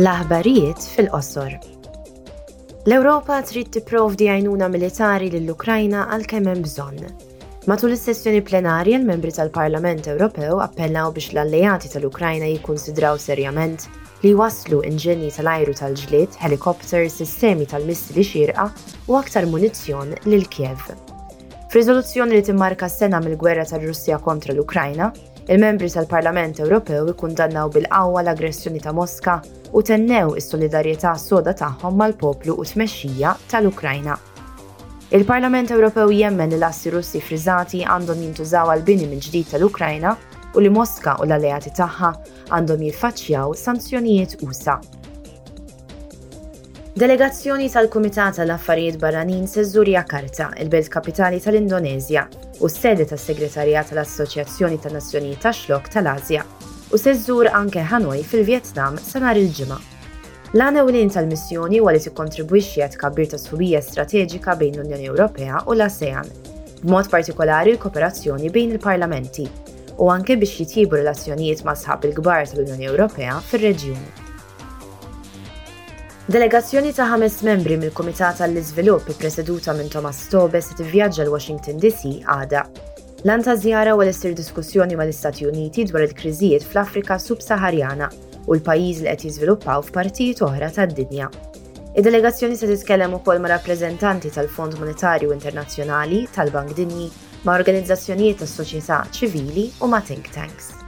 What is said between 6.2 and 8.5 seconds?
kemm hemm bżonn. Matul is-sessjoni